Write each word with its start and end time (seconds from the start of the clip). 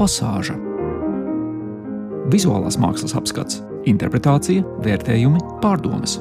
pasāža. 0.00 0.56
Vizuālās 2.32 2.78
mākslas 2.80 3.12
apskats, 3.18 3.60
interpretācija, 3.90 4.64
vērtējumi, 4.84 5.42
pārdomas. 5.60 6.16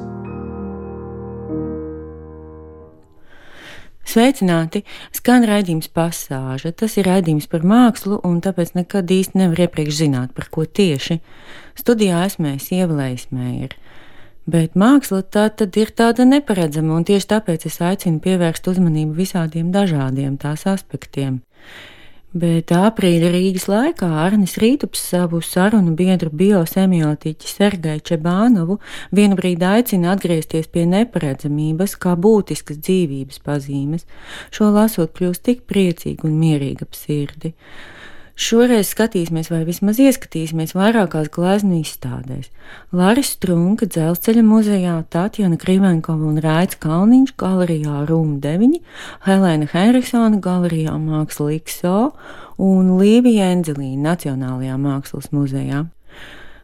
Sveicināti! 4.10 4.82
Skan 5.14 5.44
raidījums 5.46 5.92
pasāža. 5.94 6.72
Tas 6.74 6.96
ir 6.98 7.06
raidījums 7.06 7.46
par 7.52 7.62
mākslu, 7.62 8.18
un 8.26 8.40
tāpēc 8.42 8.74
nekad 8.74 9.12
īsti 9.14 9.38
nevar 9.38 9.68
iepriekš 9.68 10.00
zināt, 10.00 10.34
par 10.34 10.50
ko 10.50 10.66
tieši. 10.66 11.20
Studijā 11.78 12.24
esmu 12.26 12.56
Ievelējis 12.58 13.28
Mēra. 13.30 13.78
Bet 14.50 14.74
māksla 14.74 15.22
tā 15.30 15.46
tad 15.54 15.78
ir 15.78 15.94
tāda 15.94 16.26
neparedzama, 16.26 16.96
un 16.98 17.06
tieši 17.06 17.30
tāpēc 17.36 17.68
es 17.70 17.78
aicinu 17.86 18.18
pievērst 18.24 18.72
uzmanību 18.72 19.14
visādiem 19.20 19.70
dažādiem 19.76 20.40
tās 20.42 20.66
aspektiem. 20.66 21.44
Bet 22.30 22.70
aprīļa 22.70 23.32
Rīgas 23.34 23.64
laikā 23.66 24.06
Arnis 24.22 24.52
Rītups 24.62 25.02
savu 25.02 25.40
sarunu 25.42 25.96
biedru 25.98 26.30
biosemiotiķi 26.30 27.50
Sergeju 27.50 28.04
Čebānovu 28.06 28.76
vienu 29.10 29.34
brīdi 29.40 29.66
aicina 29.66 30.12
atgriezties 30.14 30.70
pie 30.70 30.84
neparedzamības 30.92 31.96
kā 31.98 32.14
būtiskas 32.14 32.78
dzīvības 32.86 33.42
pazīmes. 33.42 34.06
Šo 34.54 34.70
lasot 34.76 35.16
kļūst 35.18 35.46
tik 35.48 35.66
priecīgi 35.66 36.30
un 36.30 36.38
mierīgi 36.38 36.86
ap 36.86 36.94
sirdi. 36.94 37.56
Šoreiz 38.40 38.88
skatīsimies, 38.94 39.50
vai 39.52 39.66
vismaz 39.68 39.98
ieskatīsimies 40.00 40.72
vairākās 40.72 41.28
gleznu 41.36 41.82
izstādēs. 41.82 42.48
Lāris 42.96 43.34
Strunke 43.36 43.84
dzelzceļa 43.92 44.44
muzejā, 44.48 44.94
Tatjana 45.12 45.58
Krivenkova 45.60 46.30
un 46.30 46.38
Raits 46.40 46.80
Kalniņš 46.80 47.34
galerijā 47.42 48.06
Rūma 48.08 48.38
9, 48.46 48.78
Helēna 49.26 49.68
Henriksona 49.74 50.40
galerijā 50.40 50.94
Māksla 50.96 51.58
XO 51.58 51.98
un 52.64 52.94
Līvija 53.02 53.50
Enzelīna 53.58 54.14
Nacionālajā 54.14 54.78
mākslas 54.80 55.34
muzejā. 55.36 55.90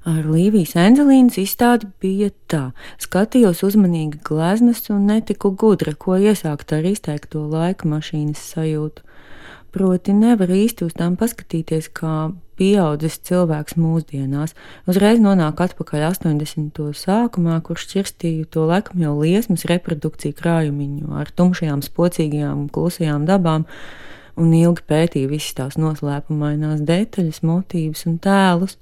Ar 0.07 0.21
Līvijas 0.31 0.77
Enzelīnas 0.79 1.41
izstādi 1.41 1.89
bija 1.99 2.29
tā. 2.47 2.69
Skatījos 3.03 3.65
uzmanīgi 3.67 4.23
gleznas 4.23 4.85
un 4.95 5.09
netiku 5.11 5.51
gudra, 5.51 5.91
ko 5.91 6.15
iesākt 6.15 6.71
ar 6.71 6.87
izteikto 6.87 7.43
laika 7.51 7.91
mašīnas 7.91 8.47
sajūtu. 8.53 9.03
Proti, 9.75 10.13
nevar 10.15 10.53
īsti 10.55 10.85
uz 10.85 10.93
tām 10.95 11.17
paskatīties 11.19 11.89
kā 11.91 12.29
pieaudzis 12.55 13.17
cilvēks 13.27 13.75
mūsdienās. 13.75 14.53
Uzreiz 14.87 15.19
nonāk 15.19 15.59
atpakaļ 15.65 16.05
80. 16.13 16.79
sākumā, 16.95 17.57
kur 17.59 17.81
šķirstīju 17.81 18.47
to 18.55 18.63
laikam 18.69 19.03
jau 19.03 19.17
liesmas 19.19 19.65
reprodukciju 19.67 20.37
krājumiņu 20.39 21.17
ar 21.19 21.33
tumšajām, 21.35 21.83
spocīgajām, 21.83 22.69
klusajām 22.71 23.27
dabām, 23.27 23.67
un 24.39 24.55
ilgi 24.55 24.87
pētīju 24.87 25.33
visas 25.33 25.59
tās 25.59 25.75
noslēpumainās 25.75 26.79
detaļas, 26.87 27.43
motīvus 27.43 28.07
un 28.07 28.15
tēlus. 28.23 28.79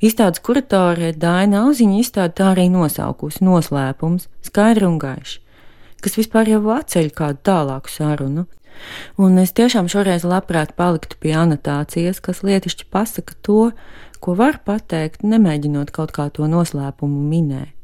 Izstādes 0.00 0.40
kuratore 0.40 1.12
Daina 1.12 1.66
Auziņa 1.66 2.00
izstāde 2.00 2.38
tā 2.40 2.54
arī 2.54 2.70
nosaukusi 2.72 3.44
noslēpums, 3.44 4.30
skaidri 4.48 4.88
un 4.88 4.96
gaiši, 5.04 5.40
kas 6.00 6.16
vispār 6.16 6.56
jau 6.56 6.64
atceļ 6.80 7.12
kādu 7.12 7.44
tālāku 7.52 7.92
sarunu. 7.92 8.48
Un 9.20 9.38
es 9.42 9.54
tiešām 9.56 9.88
šoreiz 9.92 10.26
labprāt 10.26 10.74
paliktu 10.78 11.18
pie 11.20 11.34
anotācijas, 11.38 12.20
kas 12.24 12.42
lietišķi 12.46 12.88
pasaka 12.90 13.36
to, 13.42 13.70
ko 14.24 14.34
var 14.38 14.60
pateikt, 14.64 15.24
nemēģinot 15.24 15.92
kaut 15.94 16.14
kā 16.16 16.30
to 16.32 16.48
noslēpumu 16.50 17.24
minēt. 17.30 17.74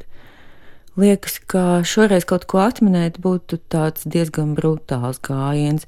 Liekas, 1.00 1.38
ka 1.46 1.80
šoreiz 1.86 2.27
kaut 2.28 2.46
ko 2.50 2.61
atminēt 2.64 3.20
būtu 3.22 3.61
tāds 3.72 4.05
diezgan 4.05 4.56
brutāls 4.58 5.20
gājiens. 5.22 5.86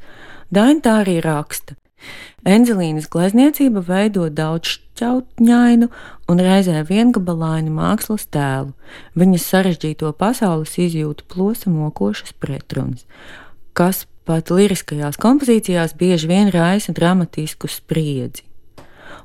Daina 0.52 0.80
tā 0.84 0.98
arī 1.02 1.18
raksta. 1.24 1.74
Enzelīnas 2.48 3.08
glezniecība 3.10 3.82
veido 3.86 4.28
daudz 4.30 4.76
šķautņainu 4.76 5.88
un 6.30 6.42
reizē 6.42 6.82
viengabalainu 6.88 7.74
mākslas 7.76 8.26
tēlu. 8.34 8.72
Viņas 9.18 9.48
sarežģīto 9.52 10.10
pasaules 10.18 10.74
izjūtu 10.82 11.26
plosamokošas 11.30 12.34
pretrunas, 12.42 13.06
kas 13.78 14.06
pat 14.28 14.54
liriskajās 14.54 15.18
kompozīcijās 15.22 15.96
bieži 15.98 16.30
vien 16.30 16.50
raisa 16.54 16.94
dramatisku 16.96 17.70
spriedzi. 17.70 18.46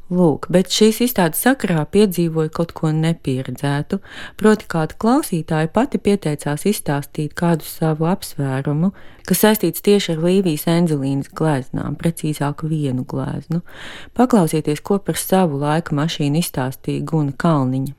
Lūk, 0.07 0.45
bet 0.47 0.71
šīs 0.71 1.01
izstādes 1.03 1.41
sakarā 1.43 1.81
piedzīvoju 1.91 2.51
kaut 2.55 2.71
ko 2.75 2.93
nepieredzētu, 2.95 3.99
proti, 4.39 4.67
kāda 4.71 4.95
klausītāja 5.03 5.67
pati 5.75 5.99
pieteicās 5.99 6.63
izstāstīt 6.71 7.35
kādu 7.35 7.67
savu 7.67 8.07
apsvērumu, 8.07 8.93
kas 9.27 9.43
saistīts 9.43 9.83
tieši 9.83 10.15
ar 10.15 10.23
Līvijas 10.23 10.63
Enzelīnas 10.71 11.33
glēznām, 11.35 11.99
precīzāk 11.99 12.63
vienu 12.71 13.03
glēznu. 13.03 13.59
Paklausieties, 14.15 14.79
ko 14.79 15.01
par 15.03 15.19
savu 15.19 15.59
laika 15.59 15.99
mašīnu 15.99 16.39
izstāstīja 16.39 17.03
Guna 17.11 17.35
Kalniņa. 17.35 17.96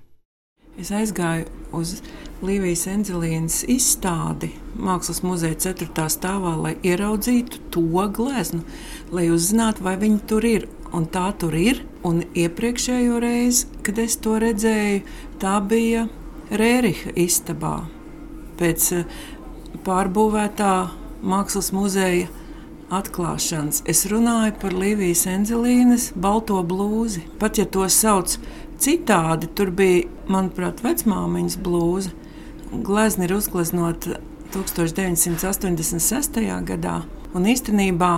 Es 0.79 0.93
aizgāju 0.95 1.49
uz 1.75 1.97
Līvijas 2.39 2.85
Enzelīnas 2.87 3.65
izstādi 3.67 4.53
Mākslas 4.79 5.25
muzeja 5.27 5.57
4. 5.73 6.05
stāvā, 6.15 6.53
lai 6.55 6.77
ieraudzītu 6.87 7.59
to 7.75 8.05
gleznu, 8.15 8.63
lai 9.11 9.25
uzzinātu, 9.35 9.83
vai 9.83 9.97
viņi 9.99 10.21
tur 10.31 10.47
ir. 10.47 10.69
Un 10.95 11.09
tā 11.11 11.33
tur 11.35 11.57
ir. 11.59 11.83
Un 12.07 12.23
iepriekšējo 12.31 13.19
reizi, 13.21 13.67
kad 13.83 13.99
es 13.99 14.15
to 14.23 14.37
redzēju, 14.39 15.03
tā 15.43 15.57
bija 15.67 16.07
Rēriha 16.49 17.11
istabā. 17.27 17.81
Pēc 18.63 18.87
eh, 19.01 19.19
pārbūvētā 19.83 20.75
mākslas 21.27 21.73
muzeja 21.75 22.31
atklāšanas 22.95 23.83
es 23.91 24.07
runāju 24.09 24.55
par 24.63 24.79
Līvijas 24.79 25.27
Enzelīnas 25.29 26.13
balto 26.15 26.63
blūzi. 26.63 27.27
Pat 27.43 27.59
ja 27.59 27.67
to 27.67 27.85
sauc 27.91 28.39
citādi, 28.79 29.51
tur 29.55 29.71
bija, 29.75 30.07
manuprāt, 30.31 30.83
vecmāmiņas 30.85 31.59
blūza 31.65 32.15
Glezna 32.73 33.25
ir 33.25 33.33
uzgleznota 33.33 34.19
1986. 34.53 36.41
gadā. 36.69 36.99
Un 37.37 37.47
īstenībā 37.49 38.11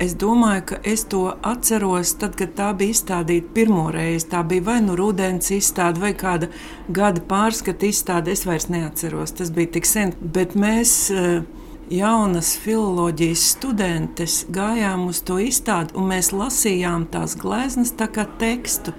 es 0.00 0.14
domāju, 0.16 0.62
ka 0.70 0.78
es 0.88 1.04
to 1.04 1.26
atceros 1.44 2.14
tad, 2.20 2.36
kad 2.38 2.54
tā 2.56 2.70
bija 2.76 2.94
izstādīta 2.96 3.52
pirmo 3.54 3.90
reizi. 3.92 4.30
Tā 4.32 4.40
bija 4.48 4.64
vai 4.70 4.78
nu 4.84 4.96
rudens 4.96 5.52
izstāde, 5.52 6.00
vai 6.00 6.14
kāda 6.16 6.48
gada 6.88 7.20
pārskata 7.20 7.90
izstāde. 7.90 8.32
Es 8.32 8.46
vairs 8.48 8.70
neatceros, 8.72 9.36
tas 9.36 9.52
bija 9.52 9.74
tik 9.76 9.86
sen. 9.86 10.14
Bet 10.20 10.56
mēs, 10.56 11.10
eh, 11.10 11.42
jaunas 11.90 12.56
filozofijas 12.56 13.44
studentes, 13.52 14.46
gājām 14.48 15.08
uz 15.08 15.20
to 15.20 15.36
izstādi 15.36 15.92
un 15.94 16.08
mēs 16.08 16.32
lasījām 16.32 17.06
tās 17.06 17.36
gleznas 17.36 17.92
tā 17.92 18.08
kā 18.08 18.26
tekstu 18.38 18.94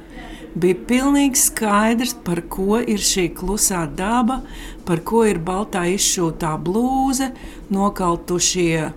bija 0.56 0.78
pilnīgi 0.88 1.40
skaidrs, 1.40 2.14
par 2.25 2.44
ko 2.50 2.80
ir 2.80 3.02
šī 3.02 3.30
klusā 3.38 3.84
daba, 3.97 4.41
par 4.88 5.02
ko 5.06 5.24
ir 5.28 5.41
baltā 5.44 5.86
izšūtā 5.94 6.53
blūze, 6.64 7.31
nokaltušie 7.74 8.84
e, 8.84 8.91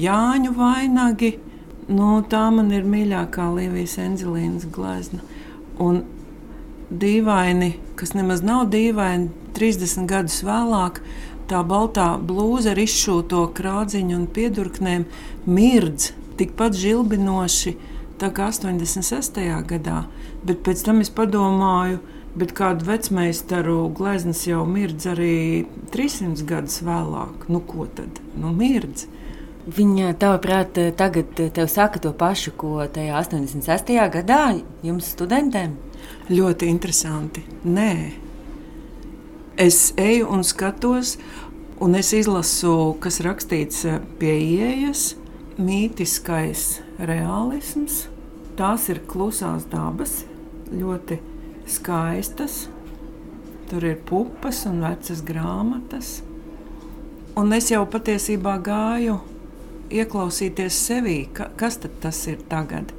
Jāņu 0.00 0.54
vainagi. 0.56 1.34
Nu, 1.90 2.20
tā 2.30 2.46
man 2.54 2.70
ir 2.72 2.86
mīļākā 2.86 3.48
Līvijas 3.56 3.98
Enzelīnas 3.98 4.68
glezna. 4.70 5.24
Un 5.82 6.04
dīvaini, 6.90 7.72
kas 7.98 8.14
nemaz 8.14 8.44
nav 8.46 8.68
dīvaini, 8.70 9.30
30 9.56 10.06
gadus 10.10 10.40
vēlāk, 10.46 11.00
tā 11.50 11.64
baltā 11.66 12.12
blūze 12.22 12.70
ar 12.72 12.78
izšūto 12.78 13.48
krādziņu 13.56 14.16
un 14.16 14.26
piedurknēm 14.30 15.06
mirdz 15.50 16.12
tikpat 16.38 16.78
žilbinoši 16.78 17.74
tā 18.20 18.30
kā 18.36 18.50
86. 18.52 19.40
gadā. 19.68 20.04
Bet 20.46 20.62
pēc 20.66 20.84
tam 20.86 21.00
es 21.04 21.10
padomāju, 21.12 22.00
bet 22.38 22.52
kādu 22.56 22.86
vecmeistaru 22.86 23.88
gleznas 23.96 24.44
jau 24.46 24.62
mirdz 24.68 25.08
arī 25.10 25.66
300 25.94 26.46
gadus 26.46 26.80
vēlāk. 26.86 27.48
Nu, 27.50 27.62
ko 27.64 27.88
tad? 27.90 28.22
Nu, 28.38 28.52
mirdz. 28.54 29.08
Viņa, 29.70 30.14
tavuprāt, 30.18 30.78
tagad 30.96 31.34
tev 31.36 31.68
saka 31.68 32.00
to 32.00 32.14
pašu, 32.16 32.54
ko 32.56 32.80
tajā 32.90 33.18
86. 33.20 33.92
gadā 34.14 34.42
jums 34.82 35.10
studentiem? 35.12 35.76
Ļoti 36.30 36.70
interesanti. 36.70 37.44
Nē, 37.68 37.92
es 39.60 39.90
eju 40.00 40.30
un 40.32 40.46
skatos, 40.46 41.18
un 41.80 41.98
es 41.98 42.14
izlasu, 42.16 42.94
kas 43.04 43.20
rakstīts 43.24 43.84
pie 44.20 44.32
ieejas, 44.38 45.10
mītiskais 45.60 46.80
realisms. 46.96 48.06
Tās 48.60 48.90
ir 48.92 48.98
klusās 49.08 49.64
dabas, 49.72 50.18
ļoti 50.68 51.16
skaistas. 51.64 52.66
Tur 53.70 53.86
ir 53.88 54.02
pupas 54.04 54.66
un 54.68 54.82
vecas 54.84 55.22
grāmatas. 55.24 56.10
Un 57.40 57.54
es 57.56 57.70
jau 57.72 57.86
patiesībā 57.88 58.58
gāju 58.60 59.14
ieklausīties 59.88 60.76
sevī, 60.76 61.16
ka, 61.32 61.48
kas 61.56 61.80
tas 61.80 62.20
ir 62.28 62.44
tagad. 62.52 62.92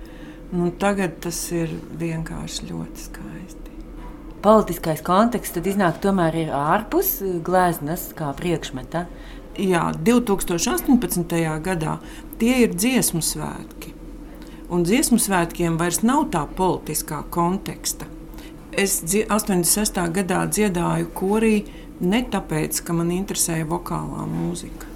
Nu, 0.50 0.72
tagad 0.82 1.22
tas 1.28 1.44
ir 1.54 1.78
vienkārši 2.02 2.72
ļoti 2.72 3.06
skaisti. 3.06 3.78
Politiskais 4.42 5.06
konteksts 5.06 5.60
tad 5.60 5.70
iznāk 5.70 6.02
tomēr 6.02 6.42
ir 6.48 6.52
ārpus 6.58 7.20
gleznas 7.46 8.10
kā 8.18 8.34
priekšmeta. 8.42 9.06
Jā, 9.62 9.92
2018. 9.94 11.40
gadā 11.62 12.00
tie 12.42 12.64
ir 12.66 12.74
dziesmu 12.74 13.22
svētki. 13.22 14.01
Un 14.72 14.86
dziesmu 14.88 15.18
svētkiem 15.20 15.76
vairs 15.80 16.00
nav 16.08 16.30
tā 16.32 16.46
politiskā 16.56 17.26
konteksta. 17.34 18.06
Es 18.72 19.02
86. 19.04 19.98
gadā 20.16 20.46
dziedāju 20.48 21.10
korī 21.12 21.56
ne 22.00 22.22
tāpēc, 22.32 22.80
ka 22.88 22.96
man 22.96 23.12
interesēja 23.12 23.68
vokālā 23.68 24.24
mūzika. 24.32 24.88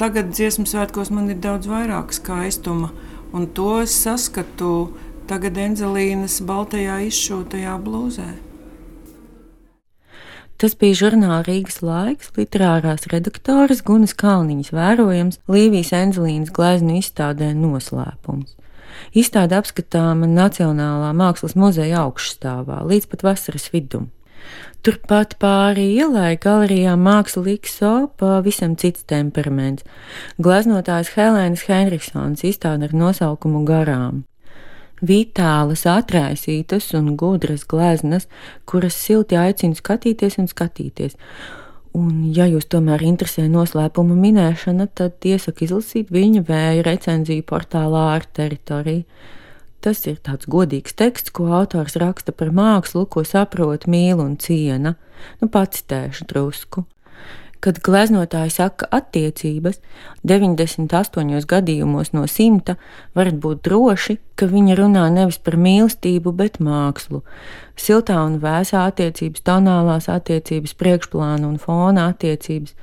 Tagad 0.00 0.32
dziesmu 0.32 0.64
svētkos 0.66 1.12
man 1.12 1.28
ir 1.28 1.42
daudz 1.44 1.68
vairāk 1.68 2.14
skaistuma, 2.16 2.88
un 3.36 3.50
to 3.52 3.82
es 3.82 3.92
saskatu 4.00 4.94
tagad 5.28 5.60
Enzelīnas 5.60 6.38
baltajā 6.48 7.02
izšūtajā 7.10 7.76
blūzē. 7.84 8.30
Tas 10.56 10.76
bija 10.78 10.94
žurnāla 11.02 11.42
Rīgas 11.44 11.80
laiks, 11.82 12.32
literārās 12.38 13.08
redaktoras 13.12 13.84
Gunas 13.84 14.16
Kalniņas 14.16 14.72
vērojams 14.72 15.40
Līvijas 15.50 15.92
Enzelīnas 16.00 16.52
gleznu 16.54 16.96
izstādē 17.02 17.52
noslēpums. 17.58 18.61
Izstāde 19.14 19.56
apskatāma 19.58 20.28
Nacionālā 20.30 21.12
mākslas 21.16 21.54
muzeja 21.58 22.02
augšstāvā 22.06 22.82
līdz 22.88 23.08
pat 23.12 23.24
vasaras 23.28 23.68
vidum. 23.74 24.10
Turpat 24.82 25.36
pāri 25.38 25.92
ielai 25.94 26.34
galerijā 26.42 26.96
māksla 26.98 27.44
Likso 27.46 27.92
pavisam 28.18 28.74
cits 28.74 29.06
temperaments. 29.06 29.86
Gleznotājs 30.42 31.14
Helēnas 31.14 31.68
Henriksons 31.68 32.42
izstāda 32.48 32.90
ar 32.90 33.00
nosaukumu 33.04 33.62
Garām 33.68 34.24
vitālas, 35.02 35.82
atraisītas 35.90 36.92
un 36.94 37.16
gudras 37.18 37.66
gleznas, 37.68 38.28
kuras 38.70 38.96
silti 38.96 39.38
aicina 39.38 39.76
skatīties 39.78 40.38
un 40.38 40.48
skatīties. 40.50 41.18
Un, 41.92 42.30
ja 42.32 42.46
jūs 42.48 42.64
tomēr 42.72 43.02
interesē 43.04 43.44
noslēpuma 43.52 44.16
minēšana, 44.16 44.88
tad 44.96 45.26
iesaku 45.28 45.66
izlasīt 45.66 46.12
viņa 46.14 46.44
vēja 46.48 46.86
recenziju 46.86 47.44
portālā 47.48 48.06
ar 48.14 48.24
teritoriju. 48.38 49.04
Tas 49.82 50.04
ir 50.06 50.20
tāds 50.22 50.46
godīgs 50.46 50.94
teksts, 50.94 51.34
ko 51.34 51.50
autors 51.58 51.98
raksta 51.98 52.32
par 52.32 52.54
mākslu, 52.54 53.04
ko 53.10 53.26
saprot, 53.26 53.88
mīl 53.90 54.22
un 54.22 54.38
ciena. 54.40 54.94
Nu, 55.42 55.50
pats 55.52 55.82
tēšu 55.90 56.30
drusku 56.30 56.86
kad 57.62 57.78
gleznotāji 57.86 58.50
saka 58.50 58.88
attiecības, 58.90 59.78
98 60.26 61.46
gadījumos 61.48 62.12
no 62.16 62.26
simta 62.26 62.76
varat 63.14 63.38
būt 63.42 63.62
droši, 63.68 64.18
ka 64.34 64.48
viņa 64.50 64.76
runā 64.80 65.06
nevis 65.14 65.38
par 65.38 65.56
mīlestību, 65.62 66.34
bet 66.34 66.58
mākslu. 66.58 67.22
Siltā 67.78 68.18
un 68.26 68.40
vēsā 68.42 68.86
attiecības, 68.90 69.44
tonālās 69.46 70.10
attiecības, 70.10 70.74
priekšplāna 70.82 71.46
un 71.48 71.60
fona 71.62 72.08
attiecības, 72.10 72.74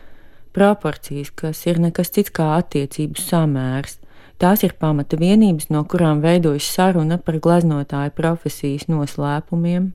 proporcijas, 0.56 1.34
kas 1.36 1.66
ir 1.68 1.84
nekas 1.84 2.16
cits 2.16 2.32
kā 2.34 2.54
attiecību 2.62 3.20
samērs. 3.20 4.00
Tās 4.40 4.64
ir 4.64 4.78
pamata 4.80 5.20
vienības, 5.20 5.68
no 5.74 5.84
kurām 5.84 6.24
veidojas 6.24 6.72
saruna 6.72 7.20
par 7.20 7.42
gleznotāju 7.44 8.16
profesijas 8.16 8.88
noslēpumiem. 8.88 9.94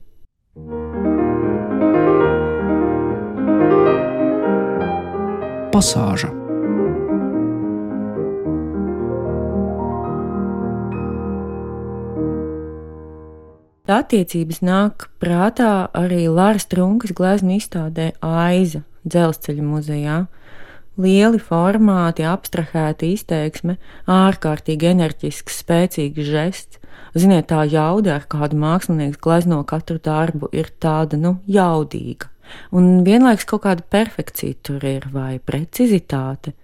thank 0.55 1.05
you 1.05 1.14
pasāža. 5.75 6.31
Attiecības 13.85 14.63
nāk 14.65 15.09
prātā 15.21 15.87
arī 15.93 16.25
Lāras 16.31 16.65
Trunkas 16.71 17.13
glezniecības 17.13 17.67
izstādē 17.67 18.07
Aiza 18.25 18.81
dzelzceļa 19.05 19.65
muzejā. 19.65 20.17
Lieli 20.97 21.41
formāti, 21.43 22.23
abstrahēta 22.25 23.05
izteiksme, 23.05 23.75
ārkārtīgi 24.09 24.89
enerģisks, 24.93 25.59
spēcīgs 25.61 26.29
žests. 26.29 26.79
Ziniet, 27.15 27.49
tā 27.51 27.65
jauda, 27.67 28.15
ar 28.17 28.29
kādu 28.31 28.57
mākslinieks 28.59 29.19
glezno 29.21 29.59
katru 29.67 29.99
darbu, 30.03 30.49
ir 30.55 30.71
tāda, 30.79 31.19
nu, 31.19 31.37
jaudīga. 31.45 32.31
Un 32.75 33.03
vienlaikus 33.05 33.47
kaut 33.49 33.65
kāda 33.65 33.85
perfekcija 33.89 34.59
tur 34.65 34.83
ir 34.85 35.07
vai 35.13 35.37
precizitāte. 35.39 36.55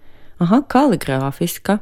Aha, 0.42 0.62
kaligrāfiska. 0.68 1.78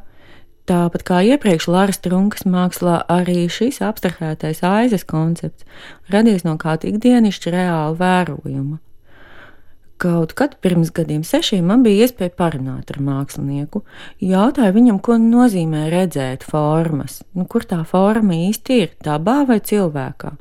Tāpat 0.71 1.03
kā 1.03 1.23
iepriekš 1.27 1.67
Lāras 1.73 1.99
Trunkas 1.99 2.45
mākslā, 2.47 3.01
arī 3.11 3.49
šis 3.51 3.81
abstrahētais 3.83 4.61
aizes 4.67 5.03
koncepts 5.09 5.67
radies 6.13 6.45
no 6.47 6.55
kāda 6.61 6.87
ikdienišķa 6.93 7.55
reāla 7.57 7.97
vērojuma. 7.99 8.79
Kaut 10.01 10.31
kad 10.33 10.55
pirms 10.65 10.93
gadiem 10.97 11.25
sešiem 11.27 11.67
man 11.69 11.83
bija 11.85 12.07
iespēja 12.07 12.33
parunāt 12.39 12.93
ar 12.95 13.01
mākslinieku. 13.05 13.83
Jautāju 14.25 14.73
viņam, 14.79 15.01
ko 15.05 15.19
nozīmē 15.21 15.89
redzēt 15.93 16.47
formas, 16.49 17.19
nu, 17.37 17.45
kur 17.45 17.67
tā 17.69 17.83
forma 17.85 18.39
īsti 18.49 18.79
ir, 18.85 18.95
dabā 19.05 19.43
vai 19.51 19.59
cilvēkā. 19.61 20.33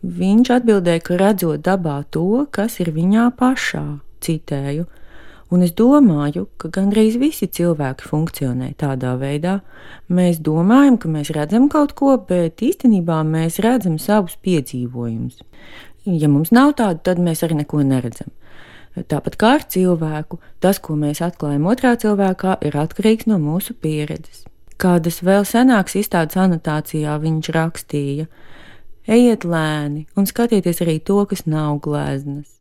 Viņš 0.00 0.48
atbildēja, 0.54 1.02
ka 1.04 1.18
redzot 1.20 1.60
dabā 1.60 1.98
to, 2.08 2.46
kas 2.50 2.78
ir 2.80 2.88
viņā 2.94 3.26
pašā, 3.36 4.00
citēju, 4.24 4.86
un 5.52 5.64
es 5.66 5.74
domāju, 5.76 6.46
ka 6.56 6.70
gandrīz 6.72 7.18
visi 7.20 7.50
cilvēki 7.50 8.08
funkcionē 8.08 8.70
tādā 8.80 9.12
veidā. 9.20 9.58
Mēs 10.08 10.40
domājam, 10.40 10.96
ka 10.96 11.12
mēs 11.12 11.34
redzam 11.36 11.68
kaut 11.68 11.92
ko, 11.98 12.16
bet 12.16 12.64
īstenībā 12.64 13.20
mēs 13.28 13.60
redzam 13.60 13.98
savus 14.00 14.38
piedzīvojumus. 14.40 15.42
Ja 16.08 16.30
mums 16.32 16.48
nav 16.48 16.78
tāda, 16.80 17.02
tad 17.10 17.20
mēs 17.20 17.44
arī 17.44 17.60
neko 17.60 17.82
neredzam. 17.84 18.32
Tāpat 18.96 19.36
kā 19.38 19.52
ar 19.58 19.64
cilvēku, 19.68 20.40
tas, 20.64 20.80
ko 20.82 20.96
mēs 20.98 21.20
atklājam 21.22 21.68
otrā 21.68 21.92
cilvēkā, 22.00 22.56
ir 22.64 22.78
atkarīgs 22.80 23.28
no 23.30 23.36
mūsu 23.38 23.76
pieredzes. 23.76 24.46
Kādas 24.80 25.20
vēl 25.20 25.44
senākas 25.44 25.98
izstādes 26.00 26.40
anotācijā 26.40 27.18
viņš 27.20 27.50
rakstīja, 27.54 28.26
Ejiet 29.08 29.46
lēni 29.48 30.06
un 30.16 30.26
skatieties 30.28 30.82
arī 30.84 30.98
to, 31.00 31.22
kas 31.28 31.46
nav 31.48 31.78
gleznas. 31.84 32.60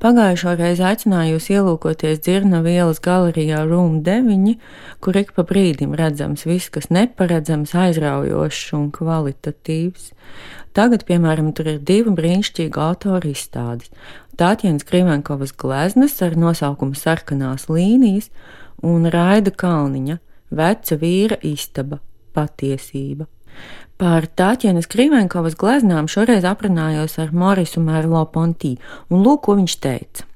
Pagājušo 0.00 0.54
reizi 0.56 0.84
aicināju 0.86 1.34
jūs 1.34 1.48
ielūkoties 1.52 2.22
Dzirna 2.24 2.62
vielas 2.64 3.02
galerijā 3.04 3.64
Room 3.68 3.98
9, 4.06 4.54
kur 5.04 5.18
ik 5.20 5.34
pa 5.36 5.44
brīdim 5.48 5.96
redzams 5.98 6.46
viss, 6.48 6.70
kas 6.72 6.88
neparedzams, 6.94 7.74
aizraujošs 7.76 8.72
un 8.78 8.88
kvalitatīvs. 8.94 10.12
Tagad, 10.78 11.04
piemēram, 11.08 11.52
tur 11.52 11.68
ir 11.74 11.82
divi 11.84 12.14
brīnišķīgi 12.16 12.80
autori 12.80 13.34
izstādes. 13.34 13.90
Tātienas 14.38 14.86
Krivenkovas 14.88 15.52
gleznas 15.58 16.14
ar 16.22 16.38
nosaukumu 16.38 16.96
Sarkanās 16.96 17.66
līnijas 17.68 18.30
un 18.86 19.10
Raida 19.10 19.50
Kalniņa 19.50 20.20
Veca 20.54 20.96
vīra 20.96 21.36
istaba- 21.44 21.98
patiesība. 22.36 23.26
Par 23.98 24.28
Tāķienes 24.30 24.86
Krivenkovas 24.86 25.56
gleznām 25.58 26.06
šoreiz 26.06 26.44
aprunājos 26.46 27.16
ar 27.18 27.32
Morisu 27.34 27.82
Merlo-Pontī, 27.82 28.76
un 29.10 29.24
lūk, 29.26 29.42
ko 29.48 29.56
viņš 29.58 29.74
teica. 29.82 30.26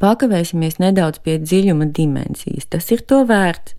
Pakavēsimies 0.00 0.78
nedaudz 0.80 1.20
pie 1.20 1.36
dziļuma 1.42 1.90
dimensijas, 1.92 2.64
tas 2.72 2.88
ir 2.94 3.04
to 3.04 3.20
vērts. 3.28 3.76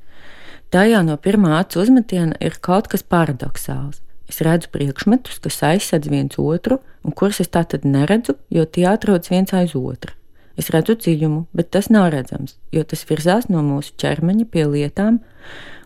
Tajā 0.71 1.01
no 1.03 1.17
pirmā 1.17 1.55
acu 1.57 1.81
uzmetiena 1.81 2.37
ir 2.39 2.59
kaut 2.61 2.85
kas 2.91 3.01
paradoxāls. 3.01 4.03
Es 4.29 4.37
redzu 4.45 4.69
priekšmetus, 4.71 5.41
kas 5.43 5.57
aizsedz 5.67 6.07
viens 6.07 6.37
otru, 6.39 6.77
un 7.03 7.17
kurus 7.17 7.41
es 7.43 7.49
tā 7.51 7.65
tad 7.67 7.83
neredzu, 7.83 8.37
jo 8.53 8.63
tie 8.63 8.85
atrodas 8.93 9.33
viens 9.33 9.51
aiz 9.57 9.73
otra. 9.75 10.13
Es 10.53 10.69
redzu 10.69 10.95
dziļumu, 11.01 11.47
bet 11.57 11.73
tas 11.73 11.89
nav 11.89 12.11
redzams, 12.13 12.59
jo 12.71 12.85
tas 12.85 13.03
virzās 13.09 13.49
no 13.49 13.65
mūsu 13.65 13.97
ķermeņa 13.99 14.47
pie 14.53 14.69
lietām, 14.69 15.19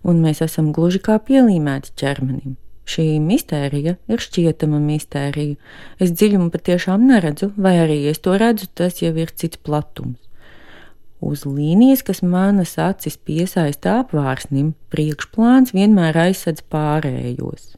un 0.04 0.22
mēs 0.22 0.44
esam 0.46 0.74
gluži 0.76 1.02
kā 1.08 1.18
pielīmēti 1.24 1.96
ķermenim. 2.04 2.60
Šī 2.86 3.06
mistērija 3.18 3.96
ir 4.12 4.22
šķietama 4.22 4.78
mistērija. 4.82 5.58
Es 5.98 6.14
dziļumu 6.14 6.52
patiešām 6.54 7.08
neredzu, 7.10 7.50
vai 7.58 7.80
arī 7.82 8.04
es 8.12 8.22
to 8.22 8.38
redzu, 8.38 8.70
tas 8.78 9.02
jau 9.02 9.14
ir 9.18 9.34
cits 9.34 9.58
platums. 9.58 10.20
Uz 11.26 11.46
līnijas, 11.50 12.04
kas 12.06 12.22
manas 12.22 12.76
acis 12.78 13.16
piesaista 13.18 14.02
apvārsnim, 14.04 14.76
priekšplāns 14.94 15.74
vienmēr 15.74 16.20
aizsedz 16.28 16.62
pārējos. 16.70 17.74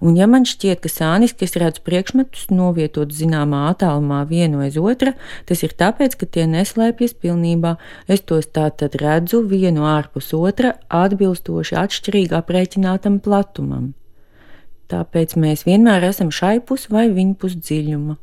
Un, 0.00 0.16
ja 0.16 0.26
man 0.30 0.46
šķiet, 0.48 0.80
ka 0.84 0.90
sāniski 0.90 1.46
es 1.46 1.56
redzu 1.60 1.82
priekšmetus 1.86 2.48
novietot 2.52 3.12
zināmā 3.12 3.66
attālumā 3.72 4.22
vienu 4.30 4.62
aiz 4.64 4.78
otra, 4.80 5.12
tas 5.48 5.62
ir 5.66 5.76
tāpēc, 5.76 6.16
ka 6.20 6.28
tie 6.36 6.46
neslēpjas 6.50 7.16
pilnībā. 7.22 7.76
Es 8.08 8.24
tos 8.24 8.48
tātad 8.48 8.96
redzu 9.02 9.42
vienu 9.46 9.86
ārpus 9.88 10.32
otra, 10.36 10.74
atbilstoši 10.88 11.78
atšķirīgi 11.84 12.36
aprēķinātam 12.40 13.20
platumam. 13.24 13.92
Tāpēc 14.92 15.34
mēs 15.42 15.64
vienmēr 15.66 16.04
esam 16.06 16.30
šai 16.30 16.60
pus 16.62 16.86
vai 16.92 17.08
viņa 17.10 17.34
pus 17.40 17.56
dziļuma. 17.58 18.16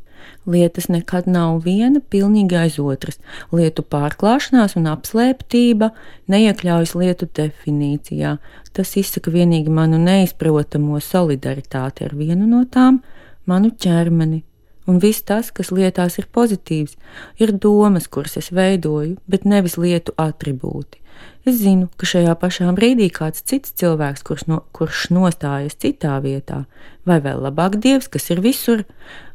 Lietas 0.48 0.88
nekad 0.92 1.28
nav 1.28 1.58
viena 1.66 2.00
pilnīgi 2.00 2.56
aiz 2.60 2.78
otras. 2.80 3.20
Lietu 3.52 3.84
pārklāšanās 3.84 4.78
un 4.80 4.88
apslēptība 4.92 5.92
neiekļaujas 6.32 6.96
lietu 7.00 7.28
definīcijā. 7.40 8.38
Tas 8.72 8.96
izsaka 9.00 9.34
vienīgi 9.34 9.72
manu 9.72 10.00
neizprotamo 10.04 11.00
solidaritāti 11.04 12.08
ar 12.08 12.16
vienu 12.16 12.48
no 12.48 12.64
tām, 12.72 13.02
manu 13.48 13.72
ķermeni. 13.76 14.44
Un 14.88 15.00
viss 15.04 15.24
tas, 15.28 15.52
kas 15.56 15.72
lietās 15.72 16.20
ir 16.20 16.28
pozitīvs, 16.34 16.98
ir 17.40 17.54
domas, 17.54 18.08
kuras 18.08 18.38
es 18.42 18.52
veidoju, 18.56 19.18
bet 19.28 19.48
nevis 19.48 19.78
lietu 19.78 20.16
attribūti. 20.20 21.00
Es 21.44 21.58
zinu, 21.60 21.90
ka 22.00 22.08
šajā 22.08 22.34
pašā 22.40 22.70
brīdī 22.76 23.10
kāds 23.12 23.44
cits 23.44 23.74
cilvēks, 23.80 24.24
kurš, 24.28 24.46
no, 24.48 24.62
kurš 24.76 25.10
nostājas 25.12 25.76
citā 25.76 26.16
vietā, 26.24 26.64
vai 27.08 27.20
vēl 27.24 27.44
labāk 27.44 27.76
Dievs, 27.84 28.08
kas 28.12 28.30
ir 28.32 28.40
visur, 28.44 28.86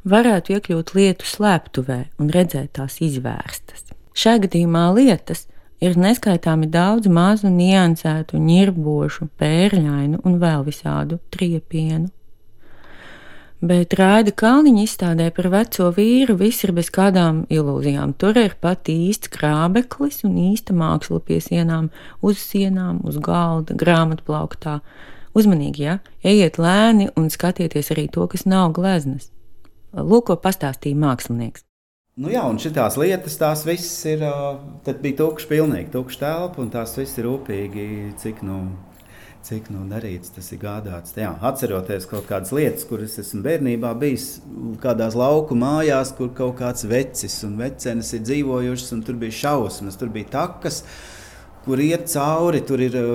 varētu 0.09 0.57
iekļūt 0.57 0.95
lietu 0.97 1.28
slēptuvē 1.28 2.00
un 2.19 2.33
redzēt 2.33 2.75
tās 2.81 2.99
izvērstas. 3.05 3.90
Šajā 4.17 4.47
gadījumā 4.47 4.87
lietas 4.97 5.45
ir 5.85 6.00
neskaitāmi 6.00 6.71
daudz 6.73 7.12
mazu, 7.12 7.52
niansētu, 7.52 8.40
ņirbošu, 8.40 9.28
pērļainu 9.38 10.25
un 10.25 10.40
vēl 10.40 10.64
visādu 10.67 11.21
triepienu 11.35 12.09
bet 13.60 13.94
Raida 13.98 14.32
Kalniņa 14.34 14.82
izstādē 14.84 15.28
par 15.34 15.48
veco 15.52 15.90
vīru 15.96 16.36
viss 16.38 16.64
ir 16.66 16.72
bez 16.76 16.90
kādām 16.94 17.44
ilūzijām. 17.50 18.14
Tur 18.18 18.38
ir 18.38 18.54
pat 18.60 18.90
īsts 18.92 19.30
krābeklis 19.34 20.22
un 20.28 20.38
īsta 20.52 20.76
māksla 20.76 21.20
pie 21.24 21.40
sienām, 21.42 21.90
uz 22.22 22.42
sienām, 22.42 23.02
uz 23.08 23.18
galda, 23.22 23.74
grāmatplauktā. 23.78 24.78
Uzmanīgi, 25.38 25.84
ja 25.84 25.98
ejiet 26.26 26.58
lēni 26.58 27.10
un 27.18 27.28
skatieties 27.30 27.92
arī 27.94 28.08
to, 28.10 28.26
kas 28.30 28.46
nav 28.46 28.72
gleznas. 28.78 29.30
Lūk, 29.92 30.28
ko 30.28 30.36
pastāstīja 30.40 30.98
mākslinieks. 30.98 31.64
Nu 32.18 32.32
jā, 32.32 32.42
un 32.50 32.58
šīs 32.58 32.96
lietas, 32.98 33.36
tās 33.38 33.62
visas 33.62 33.94
ir, 34.10 34.24
tad 34.82 34.98
bija 35.04 35.20
tukšs, 35.20 35.46
pilnīgi 35.46 35.92
tukšs 35.94 36.18
telpa, 36.18 36.58
un 36.64 36.72
tās 36.74 36.96
visas 36.98 37.20
ir 37.20 37.28
rūpīgi, 37.28 37.84
cik 38.18 38.42
nu 38.42 38.56
cik 39.47 39.68
nu 39.73 39.85
darīts, 39.88 40.33
tas 40.35 40.49
ir 40.52 40.61
gādāts. 40.62 41.14
Jā, 41.18 41.30
atceroties 41.50 42.09
kaut 42.11 42.26
kādas 42.28 42.52
lietas, 42.57 42.87
kuras 42.88 43.18
esmu 43.23 43.42
bērnībā 43.47 43.92
bijis 44.00 44.26
kādās 44.83 45.16
lauku 45.18 45.57
mājās, 45.59 46.12
kur 46.18 46.33
kaut 46.37 46.59
kāds 46.61 46.87
vecis 46.88 47.38
un 47.47 47.57
vecenes 47.61 48.12
ir 48.16 48.25
dzīvojušas, 48.26 48.92
un 48.97 49.04
tur 49.07 49.21
bija 49.21 49.38
šausmas, 49.42 49.99
tur 50.00 50.12
bija 50.14 50.33
takas 50.35 50.83
kur 51.68 51.80
iet 51.84 52.08
cauri. 52.10 52.62
Tur 52.66 52.82
ir 52.82 52.96
eh, 52.98 53.10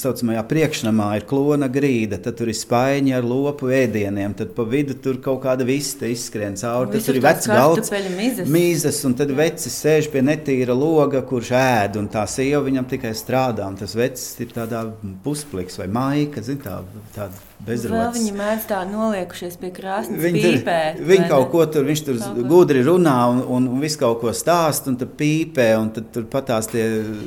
saucamajā 0.00 0.42
priekšnamā 0.48 1.08
ir 1.18 1.26
klona 1.28 1.68
grīda, 1.72 2.18
tad 2.22 2.36
tur 2.38 2.50
ir 2.52 2.56
spaiņi 2.56 3.14
ar 3.16 3.26
lopu 3.26 3.72
ēdieniem, 3.72 4.36
tad 4.38 4.54
pa 4.56 4.66
vidu 4.68 4.96
tur 5.04 5.20
kaut 5.24 5.42
kāda 5.44 5.66
vista 5.68 6.08
izskrien 6.10 6.56
cauri. 6.60 6.92
Tad 6.94 7.06
tur 7.08 7.20
ir 7.20 7.26
vecs 7.26 7.48
galds, 7.50 7.92
mīzes. 8.16 8.50
mīzes, 8.52 9.00
un 9.08 9.16
tad 9.18 9.32
vecis 9.36 9.78
sēž 9.84 10.10
pie 10.12 10.24
netīra 10.24 10.76
loga, 10.76 11.24
kurš 11.28 11.54
ēd, 11.60 12.00
un 12.00 12.10
tā 12.12 12.26
sieva 12.30 12.62
viņam 12.66 12.88
tikai 12.92 13.14
strādā, 13.18 13.68
un 13.68 13.80
tas 13.80 13.96
vecis 13.98 14.36
ir 14.44 14.52
tādā 14.56 14.86
puspliks 15.24 15.80
vai 15.80 15.88
maika, 15.92 16.44
zin, 16.44 16.60
tā, 16.64 16.80
tāda 17.16 17.51
bezrotas. 17.66 18.16
Viņi 18.16 18.32
mēdz 18.36 18.68
tā 18.70 18.80
noliekušies 18.90 19.58
pie 19.60 19.70
krāsnes. 19.74 20.20
Viņi, 20.22 20.42
pīpē, 20.44 20.78
viņi 21.08 21.26
kaut 21.30 21.50
ko 21.52 21.64
tur, 21.70 21.86
viņš 21.88 22.04
tur 22.06 22.20
kaut 22.22 22.40
gudri 22.50 22.84
runā 22.86 23.16
un, 23.32 23.42
un, 23.56 23.68
un 23.74 23.82
visu 23.82 24.00
kaut 24.02 24.20
ko 24.22 24.32
stāst, 24.36 24.88
un 24.90 24.98
tad 25.00 25.14
pīpē, 25.18 25.68
un 25.80 25.92
tad 25.96 26.08
tur 26.14 26.26
patās 26.32 26.70
tie, 26.72 26.84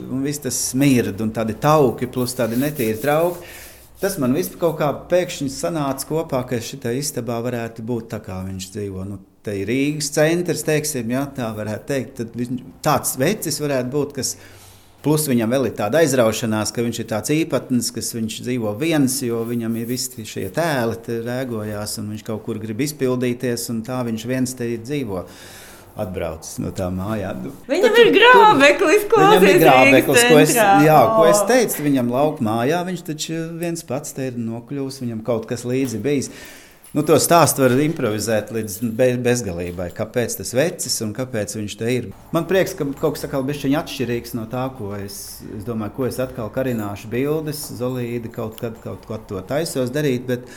un 0.09 0.25
viss 0.25 0.43
tas 0.43 0.57
smird, 0.71 1.21
un 1.23 1.31
tādi 1.35 1.57
tauki, 1.61 2.09
plus 2.11 2.35
tādi 2.37 2.59
netīri 2.61 2.99
trauki. 3.01 3.53
Tas 4.01 4.17
man 4.19 4.35
vispār 4.35 4.59
kaut 4.59 4.75
kā 4.81 4.89
pēkšņi 5.11 5.47
sanāca 5.53 6.09
kopā, 6.09 6.41
ka 6.49 6.59
šitā 6.59 6.91
istabā 6.99 7.37
varētu 7.45 7.85
būt 7.87 8.09
tā, 8.11 8.19
kā 8.23 8.41
viņš 8.43 8.67
dzīvo. 8.73 9.05
Nu, 9.07 9.21
te 9.45 9.55
ir 9.55 9.69
Rīgas 9.71 10.11
centrs, 10.15 10.65
teiksim, 10.67 11.13
jā, 11.15 11.23
tā 11.37 11.47
varētu 11.55 11.87
teikt. 11.93 12.17
Tad 12.19 12.35
viņš, 12.35 12.61
tāds 12.83 13.15
vecis 13.21 13.61
varētu 13.63 13.93
būt, 13.93 14.15
kas 14.17 14.35
Plus 15.05 15.27
viņam 15.29 15.51
vēl 15.53 15.67
ir 15.69 15.75
tāda 15.77 16.00
aizraušanās, 16.01 16.71
ka 16.74 16.81
viņš 16.81 17.00
ir 17.03 17.05
tāds 17.12 17.33
īpatns, 17.35 17.91
kas 17.93 18.07
viņš 18.15 18.39
dzīvo 18.47 18.71
viens, 18.79 19.19
jo 19.21 19.43
viņam 19.45 19.75
ir 19.77 19.91
visi 19.91 20.25
šie 20.25 20.47
tēli 20.55 21.19
rēgojās, 21.27 22.00
un 22.01 22.07
viņš 22.15 22.24
kaut 22.25 22.41
kur 22.47 22.57
grib 22.63 22.81
izpildīties, 22.81 23.67
un 23.69 23.83
tā 23.85 24.00
viņš 24.07 24.25
viens 24.31 24.57
te 24.57 24.71
dzīvo 24.81 25.21
atbraucis 26.01 26.57
no 26.63 26.74
tā 26.75 26.89
mājām. 26.91 27.45
Viņam 27.69 27.93
Taču, 27.93 28.01
ir 28.01 28.12
grābeklis, 28.17 29.05
ko 29.12 29.21
viņam 29.21 29.47
ir 29.47 29.62
grābeklis, 29.62 30.25
ko 30.31 30.41
es, 30.41 30.57
jā, 30.57 31.00
ko 31.13 31.29
es 31.29 31.45
teicu. 31.53 31.85
Viņam 31.85 32.12
lauka 32.12 32.50
mājā 32.50 32.81
viņš 32.89 33.05
taču 33.12 33.39
viens 33.62 33.85
pats 33.88 34.17
te 34.17 34.31
ir 34.31 34.41
nokļuvis, 34.41 35.03
viņam 35.05 35.21
kaut 35.27 35.45
kas 35.53 35.67
līdzi 35.69 36.01
bijis. 36.01 36.31
Nu, 36.95 37.01
to 37.03 37.17
stāstu 37.19 37.65
var 37.65 37.73
improvizēt 37.83 38.53
līdz 38.55 38.77
bezgalībai. 39.19 39.89
Kāpēc 39.97 40.37
tas 40.39 40.53
vecis 40.55 40.93
un 41.03 41.09
kāpēc 41.17 41.57
viņš 41.57 41.73
te 41.75 41.89
ir? 41.91 42.07
Man 42.31 42.47
prieks, 42.47 42.71
ka 42.79 42.87
kaut 43.01 43.17
kas 43.17 43.25
tāds 43.25 43.65
ir 43.67 43.75
atšķirīgs 43.81 44.31
no 44.37 44.45
tā, 44.47 44.63
ko 44.77 44.93
es, 44.95 45.17
es 45.57 45.67
domāju, 45.67 45.91
ko 45.97 46.07
es 46.07 46.21
atkal 46.23 46.47
karināšu 46.55 47.11
bildes, 47.11 47.65
zolīdi 47.81 48.31
kaut 48.31 48.55
kad 48.63 48.79
kaut 48.85 49.03
ko 49.09 49.19
to 49.27 49.43
taisos 49.43 49.91
darīt. 49.91 50.23
Bet, 50.31 50.47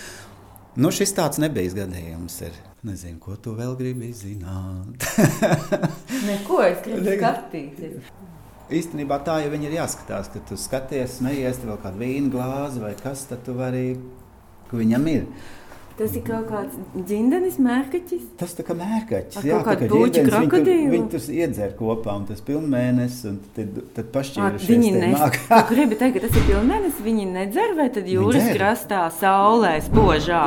nu, 0.79 0.95
šis 0.95 1.17
tāds 1.19 1.43
nebija 1.43 1.75
gadījums. 1.81 2.39
Ir. 2.47 2.63
Nezinu, 2.87 3.19
ko 3.19 3.35
tu 3.43 3.59
vēl 3.59 3.75
gribi 3.75 4.15
zināt. 4.15 5.11
Neko 6.31 6.63
es 6.69 6.85
gribu 6.87 7.19
skatīties. 7.19 8.17
Īstenībā 8.79 9.25
tā 9.27 9.41
jau 9.43 9.51
ir 9.59 9.81
jāskatās, 9.81 10.31
ka 10.31 10.47
tu 10.47 10.55
skaties, 10.55 11.19
smejies, 11.19 11.59
vēl 11.67 11.83
kādu 11.83 11.99
vīnu 11.99 12.31
glāzi 12.31 12.85
vai 12.85 12.95
kas, 13.03 13.27
tad 13.27 13.43
tu 13.43 13.59
vari, 13.59 13.89
ka 14.71 14.79
viņam 14.79 15.11
ir. 15.11 15.33
Tas 15.99 16.13
ir 16.15 16.23
kaut 16.23 16.45
kāds 16.47 16.75
ģindenis, 17.09 17.57
mērkaķis. 17.59 18.27
Tas 18.39 18.53
tā 18.55 18.63
kā 18.63 18.75
mērkaķis. 18.79 19.41
Jā, 19.49 19.57
kā 19.67 19.75
puķi 19.91 20.23
krokodīli. 20.29 20.93
Viņi 20.93 21.09
tur 21.11 21.25
iedzer 21.35 21.73
kopā 21.75 22.15
un 22.21 22.29
tas 22.29 22.43
pilnmēnesis 22.47 23.25
un 23.27 23.41
tad, 23.57 23.81
tad 23.97 24.13
pašķīrušies. 24.15 24.69
Viņi 24.71 24.93
nes, 24.95 25.41
gribi 25.73 25.99
teikt, 25.99 26.21
ka 26.21 26.23
tas 26.29 26.39
ir 26.39 26.47
pilnmēnesis, 26.53 27.03
viņi 27.03 27.27
nedzer 27.33 27.75
vai 27.81 27.89
tad 27.97 28.07
jūras 28.13 28.47
krastā 28.53 29.01
saulē 29.19 29.75
spožā? 29.89 30.45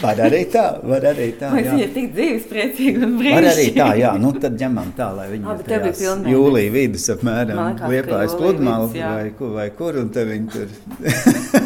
var 0.00 0.24
arī 0.30 0.42
tā, 0.56 0.64
var 0.88 1.08
arī 1.12 1.28
tā. 1.42 1.52
Vai 1.52 1.66
viņi 1.68 1.84
ir 1.84 1.94
tik 1.98 2.10
dzīves 2.16 2.48
priecīgi 2.54 2.96
un 2.96 3.20
brīnišķīgi? 3.20 3.36
Var 3.36 3.52
arī 3.52 3.68
tā, 3.76 3.92
jā, 4.00 4.16
nu 4.24 4.32
tad 4.40 4.56
ņemam 4.64 4.96
tā, 4.96 5.12
lai 5.20 5.28
viņi 5.34 5.60
ir 5.60 6.32
jūlija 6.32 6.76
vidus 6.80 7.08
apmēram 7.12 7.84
liepājas 7.84 8.40
pludmalu 8.40 8.90
vai, 8.96 9.30
vai 9.60 9.70
kur 9.76 10.00
un 10.00 10.12
te 10.16 10.24
viņi 10.32 10.52
tur. 10.56 11.64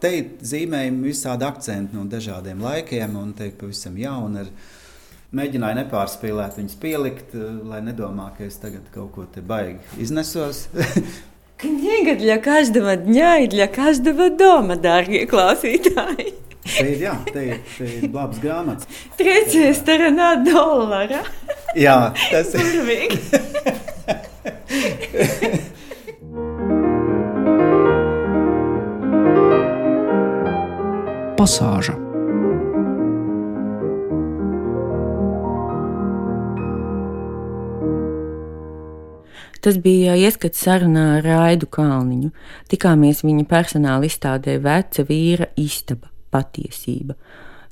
te 0.00 0.12
ir 0.18 0.24
zīmējumi 0.42 1.10
visādi 1.10 1.46
akcenti 1.46 1.96
no 1.96 2.06
dažādiem 2.10 2.62
laikiem, 2.62 3.16
un 3.20 3.32
te 3.36 3.50
ir 3.50 3.56
pavisam 3.60 3.96
jauni. 4.00 4.46
Mēģināju 5.36 5.80
nepārspīlēt, 5.80 6.58
viņas 6.60 6.76
pielikt, 6.80 7.34
eh, 7.34 7.46
lai 7.66 7.80
nedomā, 7.84 8.30
ka 8.36 8.46
es 8.46 8.56
tagad 8.62 8.86
kaut 8.94 9.12
ko 9.14 9.26
te 9.26 9.42
baigi 9.42 9.80
iznesos. 9.98 10.68
Книга 11.56 12.14
для 12.14 12.36
каждого 12.36 12.96
дня 12.96 13.38
и 13.38 13.46
для 13.46 13.66
каждого 13.66 14.28
дома, 14.28 14.76
дорогие 14.76 15.26
классители. 15.26 16.34
Te 16.66 16.82
ir, 16.82 17.00
jā, 17.00 17.24
te 17.32 17.46
ir, 17.46 17.60
te 17.78 17.84
ir 17.86 18.10
labs 18.12 18.38
grāmatas. 18.42 18.86
Trecē 19.16 19.72
stāra 19.78 20.10
dolāra. 20.42 21.22
Jā, 21.78 22.12
tas 22.30 22.54
ir. 22.58 22.82
pasāža. 31.41 31.97
Tas 39.61 39.77
bija 39.77 40.15
ieskats 40.17 40.61
sarunā 40.65 41.03
ar 41.19 41.25
Raidu 41.25 41.67
Kalniņu. 41.69 42.31
Tikāmies 42.69 43.21
viņa 43.21 43.45
personāla 43.49 44.09
izstādē 44.09 44.57
Veca 44.61 45.05
vīra 45.05 45.51
istaba 45.61 46.09
patiesība. 46.33 47.13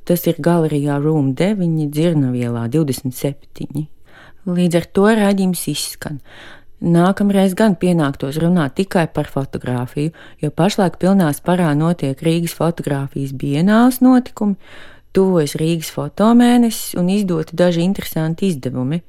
Tas 0.06 0.26
ir 0.30 0.38
galerijā 0.42 1.00
Rūma 1.02 1.34
9, 1.38 1.90
Dzirnavielā 1.94 2.68
27. 2.74 3.88
Līdz 4.50 4.78
ar 4.80 4.86
to 4.94 5.10
raidījums 5.18 5.66
izskan. 5.70 6.22
Nākamreiz 6.80 7.58
gan 7.60 7.74
pienāktos 7.76 8.38
runāt 8.40 8.78
tikai 8.78 9.10
par 9.12 9.28
fotografiju, 9.28 10.14
jo 10.40 10.50
pašlaik 10.50 10.96
pilnā 11.02 11.28
sparā 11.36 11.74
notiek 11.76 12.22
Rīgas 12.24 12.56
fotografijas 12.56 13.34
bienāls 13.36 14.00
notikumi, 14.00 14.56
tuvojas 15.12 15.58
Rīgas 15.60 15.92
fotomēnesis 15.92 16.96
un 16.96 17.10
izdoti 17.12 17.60
daži 17.60 17.84
interesanti 17.84 18.48
izdevumi. 18.48 19.02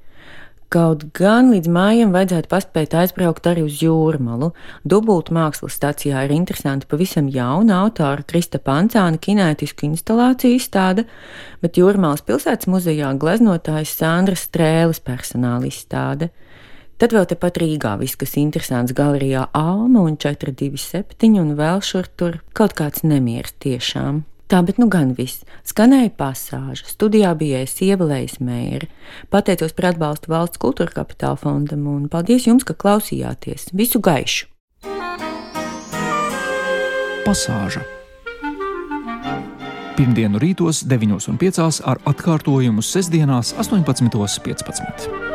Kaut 0.70 1.08
gan 1.18 1.48
līdz 1.50 1.70
mājām 1.70 2.12
vajadzētu 2.14 2.50
paspēt 2.50 2.92
aizbraukt 2.94 3.46
arī 3.50 3.64
uz 3.66 3.80
jūrmalu. 3.82 4.52
Dubultu 4.86 5.34
mākslas 5.34 5.74
stacijā 5.78 6.20
ir 6.26 6.34
interesanti 6.34 6.86
pavisam 6.90 7.26
jauna 7.30 7.80
autora 7.84 8.22
Krista 8.22 8.58
Pancāna 8.62 9.18
kinētisku 9.18 9.88
instalāciju 9.88 10.58
izstāde, 10.58 11.06
bet 11.62 11.78
jūrmalas 11.78 12.22
pilsētas 12.26 12.70
muzejā 12.70 13.10
gleznotājs 13.18 13.96
Sandra 13.98 14.38
Strēles 14.38 15.02
personāla 15.02 15.66
izstāde. 15.70 16.30
Tad 17.00 17.14
vēl 17.16 17.24
tepat 17.30 17.56
Rīgā 17.62 17.94
viss, 17.96 18.18
kas 18.20 18.34
interesants 18.36 18.92
galerijā 18.92 19.46
Alma 19.56 20.02
un 20.04 20.18
427 20.20 21.38
un 21.40 21.54
vēl 21.56 21.80
šur 21.80 22.10
tur 22.12 22.42
kaut 22.52 22.74
kāds 22.76 23.06
nemieris 23.08 23.54
tiešām. 23.64 24.26
Tā, 24.50 24.60
bet 24.66 24.76
nu 24.82 24.88
gan 24.90 25.14
viss. 25.16 25.46
Skanēja 25.64 26.10
pasāža, 26.18 26.84
studijā 26.90 27.30
bija 27.38 27.62
ievēlējis 27.64 28.36
mēri. 28.44 28.90
Pateicos 29.32 29.72
par 29.78 29.94
atbalstu 29.94 30.34
valsts 30.34 30.60
kultūra 30.60 30.92
kapitāla 30.98 31.38
fondam 31.40 31.86
un 31.88 32.10
paldies 32.12 32.44
jums, 32.50 32.66
ka 32.68 32.76
klausījāties. 32.76 33.70
Visu 33.72 34.02
gaišu! 34.04 34.50
Pasāža 37.24 37.86
Pirmdienu 39.96 40.40
rītos 40.40 40.84
9.5 40.88 41.82
ar 41.84 42.00
atkārtojumu 42.08 42.84
sestdienās 42.84 43.52
18.15. 43.60 45.29